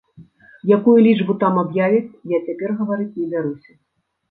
Якую 0.77 0.95
лічбу 1.07 1.35
там 1.43 1.61
аб'явяць, 1.65 2.09
я 2.35 2.41
цяпер 2.49 2.75
гаварыць 2.83 3.09
не 3.21 3.31
бяруся. 3.37 3.71